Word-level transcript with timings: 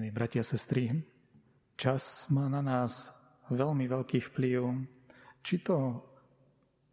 Milí 0.00 0.16
bratia 0.16 0.40
a 0.40 0.48
sestry, 0.48 0.96
čas 1.76 2.24
má 2.32 2.48
na 2.48 2.64
nás 2.64 3.12
veľmi 3.52 3.84
veľký 3.84 4.32
vplyv. 4.32 4.88
Či 5.44 5.60
to 5.60 6.00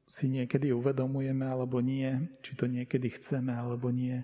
si 0.04 0.28
niekedy 0.28 0.76
uvedomujeme 0.76 1.48
alebo 1.48 1.80
nie, 1.80 2.12
či 2.44 2.60
to 2.60 2.68
niekedy 2.68 3.08
chceme 3.16 3.56
alebo 3.56 3.96
nie. 3.96 4.20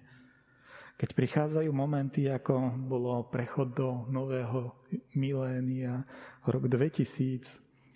Keď 0.99 1.15
prichádzajú 1.15 1.71
momenty, 1.71 2.27
ako 2.27 2.75
bolo 2.83 3.23
prechod 3.31 3.71
do 3.71 4.04
nového 4.11 4.76
milénia, 5.15 6.04
rok 6.44 6.68
2000, 6.68 7.40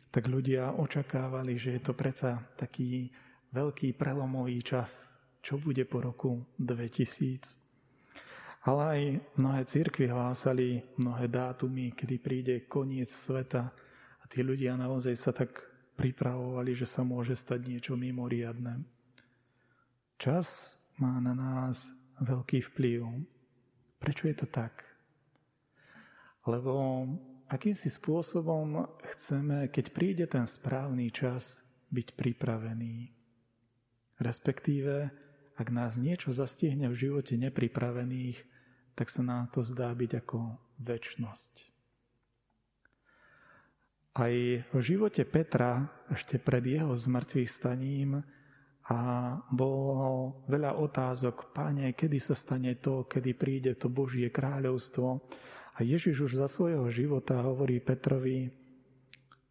tak 0.08 0.24
ľudia 0.32 0.72
očakávali, 0.72 1.60
že 1.60 1.76
je 1.76 1.82
to 1.84 1.92
predsa 2.00 2.48
taký 2.56 3.12
veľký 3.52 3.92
prelomový 3.92 4.64
čas, 4.64 5.20
čo 5.44 5.60
bude 5.60 5.84
po 5.84 6.00
roku 6.00 6.48
2000. 6.56 7.67
Ale 8.68 8.82
aj 8.84 9.02
mnohé 9.40 9.64
církvy 9.64 10.12
hlásali 10.12 10.84
mnohé 11.00 11.32
dátumy, 11.32 11.96
kedy 11.96 12.16
príde 12.20 12.56
koniec 12.68 13.08
sveta 13.08 13.72
a 14.20 14.24
tí 14.28 14.44
ľudia 14.44 14.76
naozaj 14.76 15.16
sa 15.16 15.32
tak 15.32 15.64
pripravovali, 15.96 16.76
že 16.76 16.84
sa 16.84 17.08
môže 17.08 17.32
stať 17.32 17.64
niečo 17.64 17.96
mimoriadne. 17.96 18.84
Čas 20.20 20.76
má 21.00 21.16
na 21.24 21.32
nás 21.32 21.88
veľký 22.20 22.60
vplyv. 22.76 23.08
Prečo 24.04 24.28
je 24.28 24.36
to 24.36 24.48
tak? 24.52 24.84
Lebo 26.44 27.08
akýmsi 27.48 27.88
spôsobom 27.88 28.84
chceme, 29.16 29.72
keď 29.72 29.86
príde 29.96 30.26
ten 30.28 30.44
správny 30.44 31.08
čas, 31.16 31.64
byť 31.88 32.20
pripravený. 32.20 33.16
Respektíve, 34.20 35.08
ak 35.56 35.68
nás 35.72 35.96
niečo 35.96 36.36
zastihne 36.36 36.92
v 36.92 37.00
živote 37.00 37.40
nepripravených, 37.40 38.57
tak 38.98 39.14
sa 39.14 39.22
nám 39.22 39.54
to 39.54 39.62
zdá 39.62 39.94
byť 39.94 40.26
ako 40.26 40.58
väčnosť. 40.82 41.54
Aj 44.18 44.34
v 44.66 44.80
živote 44.82 45.22
Petra, 45.30 45.86
ešte 46.10 46.42
pred 46.42 46.66
jeho 46.66 46.98
zmrtvých 46.98 47.46
staním, 47.54 48.26
a 48.88 48.98
bolo 49.52 50.42
veľa 50.48 50.80
otázok, 50.80 51.52
páne, 51.52 51.92
kedy 51.92 52.24
sa 52.24 52.34
stane 52.34 52.72
to, 52.80 53.04
kedy 53.04 53.36
príde 53.36 53.76
to 53.76 53.92
Božie 53.92 54.32
kráľovstvo. 54.32 55.28
A 55.78 55.84
Ježiš 55.84 56.32
už 56.32 56.40
za 56.40 56.48
svojho 56.48 56.88
života 56.90 57.36
hovorí 57.44 57.84
Petrovi, 57.84 58.48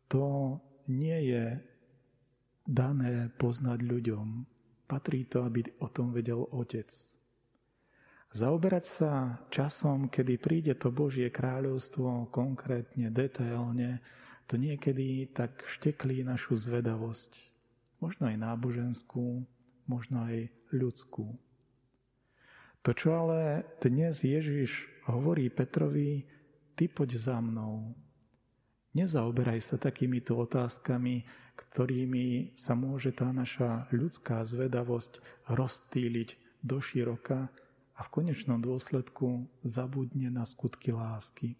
to 0.09 0.57
nie 0.89 1.37
je 1.37 1.45
dané 2.65 3.29
poznať 3.37 3.85
ľuďom. 3.85 4.27
Patrí 4.89 5.29
to, 5.29 5.45
aby 5.45 5.63
o 5.85 5.89
tom 5.93 6.17
vedel 6.17 6.49
Otec. 6.51 7.16
Zaoberať 8.37 8.85
sa 8.85 9.41
časom, 9.49 10.13
kedy 10.13 10.37
príde 10.37 10.77
to 10.77 10.93
Božie 10.93 11.33
kráľovstvo 11.33 12.29
konkrétne, 12.29 13.09
detailne, 13.09 14.05
to 14.45 14.61
niekedy 14.61 15.25
tak 15.33 15.65
šteklí 15.65 16.21
našu 16.21 16.53
zvedavosť. 16.53 17.33
Možno 17.97 18.29
aj 18.29 18.37
náboženskú, 18.37 19.41
možno 19.89 20.29
aj 20.29 20.53
ľudskú. 20.69 21.33
To, 22.85 22.91
čo 22.93 23.17
ale 23.17 23.65
dnes 23.81 24.21
Ježiš 24.21 24.85
hovorí 25.09 25.49
Petrovi, 25.49 26.29
ty 26.77 26.93
poď 26.93 27.17
za 27.17 27.41
mnou. 27.41 27.97
Nezaoberaj 28.93 29.65
sa 29.65 29.81
takýmito 29.81 30.37
otázkami, 30.37 31.25
ktorými 31.57 32.53
sa 32.53 32.77
môže 32.77 33.17
tá 33.17 33.33
naša 33.33 33.89
ľudská 33.97 34.45
zvedavosť 34.45 35.25
rozptýliť 35.49 36.61
do 36.61 36.85
široka, 36.85 37.49
a 37.97 38.05
v 38.05 38.13
konečnom 38.13 38.61
dôsledku 38.61 39.49
zabudne 39.65 40.29
na 40.29 40.45
skutky 40.45 40.93
lásky. 40.93 41.57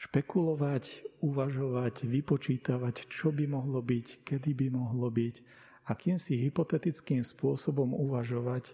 Špekulovať, 0.00 1.04
uvažovať, 1.20 2.08
vypočítavať, 2.08 3.10
čo 3.10 3.34
by 3.34 3.44
mohlo 3.50 3.84
byť, 3.84 4.24
kedy 4.24 4.50
by 4.56 4.66
mohlo 4.72 5.12
byť, 5.12 5.36
akým 5.90 6.16
si 6.16 6.40
hypotetickým 6.40 7.20
spôsobom 7.20 7.92
uvažovať, 7.92 8.72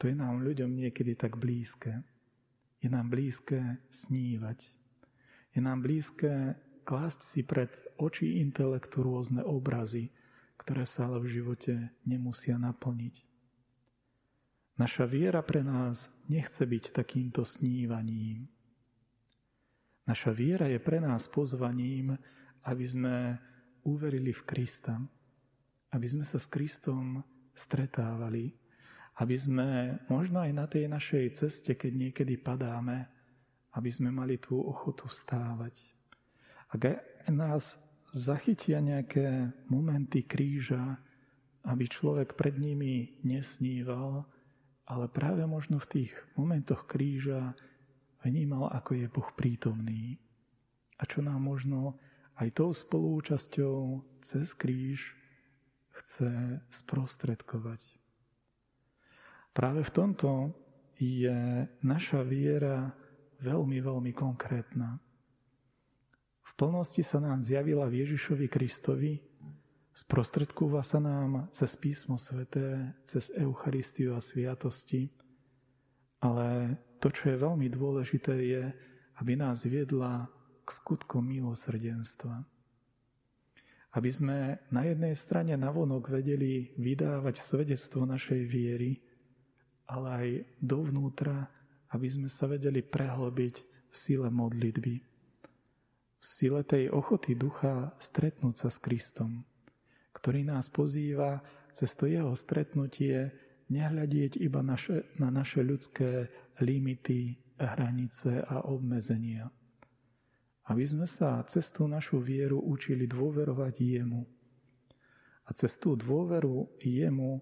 to 0.00 0.10
je 0.10 0.16
nám 0.16 0.42
ľuďom 0.42 0.74
niekedy 0.74 1.14
tak 1.14 1.36
blízke. 1.36 2.02
Je 2.82 2.88
nám 2.90 3.12
blízke 3.12 3.82
snívať. 3.90 4.58
Je 5.54 5.60
nám 5.60 5.82
blízke 5.82 6.56
klásť 6.88 7.20
si 7.20 7.40
pred 7.44 7.68
oči 8.00 8.40
intelektu 8.40 9.04
rôzne 9.04 9.44
obrazy, 9.44 10.08
ktoré 10.56 10.88
sa 10.88 11.04
ale 11.04 11.20
v 11.20 11.36
živote 11.36 11.92
nemusia 12.08 12.56
naplniť. 12.56 13.27
Naša 14.78 15.10
viera 15.10 15.42
pre 15.42 15.66
nás 15.66 16.06
nechce 16.30 16.62
byť 16.62 16.94
takýmto 16.94 17.42
snívaním. 17.42 18.46
Naša 20.06 20.30
viera 20.30 20.70
je 20.70 20.78
pre 20.78 21.02
nás 21.02 21.26
pozvaním, 21.26 22.14
aby 22.62 22.86
sme 22.86 23.16
uverili 23.82 24.30
v 24.30 24.42
Krista, 24.46 24.96
aby 25.90 26.06
sme 26.06 26.22
sa 26.22 26.38
s 26.38 26.46
Kristom 26.46 27.20
stretávali, 27.58 28.54
aby 29.18 29.34
sme 29.34 29.98
možno 30.06 30.46
aj 30.46 30.52
na 30.54 30.66
tej 30.70 30.86
našej 30.86 31.26
ceste, 31.34 31.74
keď 31.74 31.92
niekedy 32.08 32.38
padáme, 32.38 33.10
aby 33.74 33.90
sme 33.90 34.14
mali 34.14 34.38
tú 34.38 34.62
ochotu 34.62 35.10
stávať. 35.10 35.74
Ak 36.70 37.02
nás 37.26 37.74
zachytia 38.14 38.78
nejaké 38.78 39.50
momenty 39.66 40.22
kríža, 40.22 40.96
aby 41.66 41.84
človek 41.90 42.38
pred 42.38 42.56
nimi 42.56 43.18
nesníval, 43.26 44.24
ale 44.88 45.04
práve 45.12 45.44
možno 45.44 45.76
v 45.76 45.90
tých 46.00 46.12
momentoch 46.32 46.88
kríža 46.88 47.52
vnímal, 48.24 48.72
ako 48.72 48.96
je 48.96 49.06
Boh 49.12 49.30
prítomný. 49.36 50.16
A 50.96 51.04
čo 51.04 51.20
nám 51.20 51.44
možno 51.44 52.00
aj 52.40 52.56
tou 52.56 52.72
spolúčasťou 52.72 54.00
cez 54.24 54.56
kríž 54.56 55.12
chce 55.92 56.62
sprostredkovať. 56.72 57.84
Práve 59.52 59.84
v 59.84 59.92
tomto 59.92 60.56
je 60.96 61.68
naša 61.84 62.24
viera 62.24 62.94
veľmi, 63.44 63.78
veľmi 63.84 64.12
konkrétna. 64.16 64.96
V 66.42 66.52
plnosti 66.56 67.04
sa 67.04 67.20
nám 67.20 67.44
zjavila 67.44 67.86
v 67.86 68.06
Ježišovi 68.06 68.46
Kristovi, 68.48 69.27
Sprostredkúva 69.98 70.86
sa 70.86 71.02
nám 71.02 71.50
cez 71.58 71.74
písmo 71.74 72.22
sveté, 72.22 72.94
cez 73.10 73.34
Eucharistiu 73.34 74.14
a 74.14 74.22
sviatosti, 74.22 75.10
ale 76.22 76.78
to, 77.02 77.10
čo 77.10 77.34
je 77.34 77.42
veľmi 77.42 77.66
dôležité, 77.66 78.30
je, 78.46 78.62
aby 79.18 79.34
nás 79.34 79.66
viedla 79.66 80.30
k 80.62 80.68
skutkom 80.70 81.26
milosrdenstva. 81.26 82.46
Aby 83.98 84.10
sme 84.14 84.62
na 84.70 84.86
jednej 84.86 85.18
strane 85.18 85.58
navonok 85.58 86.14
vedeli 86.14 86.70
vydávať 86.78 87.42
svedectvo 87.42 88.06
našej 88.06 88.46
viery, 88.46 89.02
ale 89.90 90.08
aj 90.14 90.28
dovnútra, 90.62 91.50
aby 91.90 92.06
sme 92.06 92.30
sa 92.30 92.46
vedeli 92.46 92.86
prehlbiť 92.86 93.54
v 93.90 93.96
sile 93.98 94.30
modlitby. 94.30 94.94
V 96.22 96.24
sile 96.24 96.62
tej 96.62 96.86
ochoty 96.94 97.34
ducha 97.34 97.90
stretnúť 97.98 98.54
sa 98.62 98.68
s 98.70 98.78
Kristom 98.78 99.42
ktorý 100.18 100.42
nás 100.42 100.66
pozýva 100.66 101.38
cez 101.70 101.94
to 101.94 102.10
jeho 102.10 102.34
stretnutie 102.34 103.30
nehľadieť 103.70 104.42
iba 104.42 104.58
naše, 104.66 105.06
na 105.22 105.30
naše 105.30 105.62
ľudské 105.62 106.26
limity, 106.58 107.38
hranice 107.54 108.42
a 108.42 108.66
obmedzenia. 108.66 109.46
Aby 110.68 110.84
sme 110.84 111.06
sa 111.06 111.38
cez 111.46 111.70
tú 111.70 111.86
našu 111.86 112.18
vieru 112.18 112.58
učili 112.58 113.06
dôverovať 113.06 113.74
jemu. 113.78 114.26
A 115.46 115.50
cez 115.54 115.78
tú 115.78 115.94
dôveru 115.94 116.66
jemu, 116.82 117.40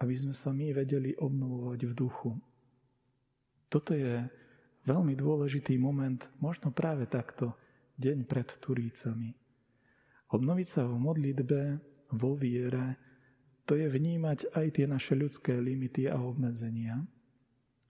aby 0.00 0.14
sme 0.16 0.34
sa 0.34 0.50
my 0.50 0.72
vedeli 0.72 1.14
obnovovať 1.14 1.80
v 1.86 1.92
duchu. 1.94 2.30
Toto 3.70 3.92
je 3.94 4.24
veľmi 4.88 5.14
dôležitý 5.14 5.78
moment, 5.78 6.18
možno 6.40 6.72
práve 6.72 7.06
takto, 7.06 7.54
deň 8.00 8.24
pred 8.24 8.48
Turícami. 8.60 9.30
Obnoviť 10.26 10.68
sa 10.68 10.82
v 10.90 10.96
modlitbe 10.98 11.60
vo 12.16 12.34
viere, 12.34 12.96
to 13.66 13.74
je 13.74 13.90
vnímať 13.90 14.54
aj 14.54 14.66
tie 14.78 14.86
naše 14.86 15.14
ľudské 15.18 15.58
limity 15.58 16.06
a 16.06 16.18
obmedzenia, 16.18 17.02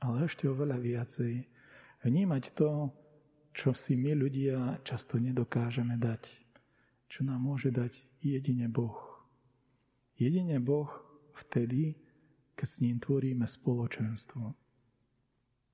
ale 0.01 0.25
ešte 0.25 0.49
oveľa 0.49 0.81
viacej 0.81 1.35
vnímať 2.05 2.45
to, 2.57 2.91
čo 3.57 3.73
si 3.73 3.97
my 3.97 4.13
ľudia 4.13 4.81
často 4.85 5.17
nedokážeme 5.17 5.97
dať, 5.97 6.29
čo 7.09 7.25
nám 7.25 7.41
môže 7.45 7.73
dať 7.73 7.97
jedine 8.21 8.69
Boh. 8.69 8.97
Jedine 10.17 10.61
Boh 10.61 10.89
vtedy, 11.37 11.97
keď 12.57 12.69
s 12.69 12.81
ním 12.81 12.97
tvoríme 12.97 13.45
spoločenstvo. 13.45 14.57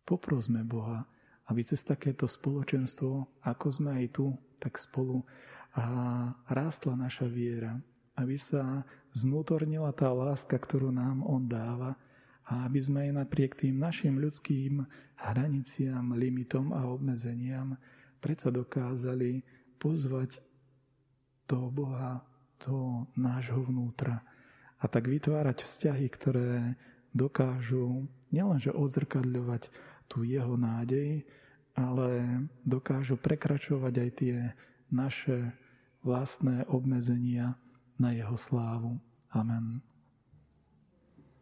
Poprosme 0.03 0.67
Boha, 0.67 1.07
aby 1.47 1.63
cez 1.63 1.83
takéto 1.87 2.27
spoločenstvo, 2.27 3.43
ako 3.47 3.67
sme 3.71 4.03
aj 4.03 4.07
tu, 4.19 4.35
tak 4.59 4.79
spolu 4.79 5.23
a 5.79 5.85
rástla 6.51 6.99
naša 6.99 7.31
viera, 7.31 7.79
aby 8.17 8.37
sa 8.37 8.85
znútornila 9.13 9.93
tá 9.93 10.13
láska, 10.13 10.57
ktorú 10.57 10.93
nám 10.93 11.25
On 11.25 11.45
dáva, 11.45 11.97
a 12.43 12.67
aby 12.67 12.81
sme 12.83 13.09
aj 13.09 13.13
napriek 13.23 13.55
tým 13.55 13.79
našim 13.79 14.19
ľudským 14.19 14.83
hraniciam, 15.17 16.13
limitom 16.13 16.75
a 16.75 16.91
obmedzeniam 16.91 17.79
predsa 18.19 18.51
dokázali 18.51 19.43
pozvať 19.79 20.43
toho 21.47 21.71
Boha 21.71 22.23
do 22.63 23.07
nášho 23.19 23.63
vnútra 23.67 24.23
a 24.79 24.85
tak 24.91 25.07
vytvárať 25.07 25.63
vzťahy, 25.63 26.07
ktoré 26.11 26.75
dokážu 27.15 28.07
nielenže 28.35 28.75
odzrkadľovať 28.75 29.71
tú 30.11 30.27
jeho 30.27 30.55
nádej, 30.59 31.23
ale 31.73 32.43
dokážu 32.67 33.17
prekračovať 33.17 33.95
aj 33.97 34.11
tie 34.19 34.37
naše 34.93 35.55
vlastné 36.03 36.67
obmedzenia 36.69 37.57
na 38.03 38.11
jeho 38.11 38.35
slávu. 38.35 38.99
Amen. 39.31 39.92